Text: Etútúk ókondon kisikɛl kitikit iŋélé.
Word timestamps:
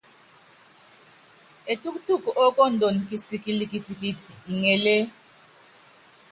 Etútúk 1.71 2.23
ókondon 2.45 2.97
kisikɛl 3.07 3.59
kitikit 3.71 4.23
iŋélé. 4.51 4.97